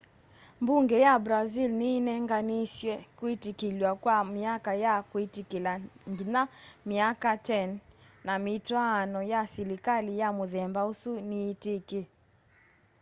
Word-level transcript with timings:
mbunge 0.61 0.97
ya 1.05 1.13
brazil 1.25 1.69
ni 1.79 1.87
ineenaniisye 1.97 2.93
kwitikilw'a 3.17 3.91
kwa 4.03 4.17
myaka 4.37 4.71
ya 4.85 4.93
kwitikila 5.09 5.71
nginya 6.11 6.41
myaka 6.89 7.29
10 7.47 7.69
na 8.25 8.33
mitwaano 8.45 9.19
ya 9.31 9.41
silikali 9.53 10.11
ya 10.21 10.27
muthemba 10.37 10.81
usu 10.91 11.11
niyitiki 11.29 12.01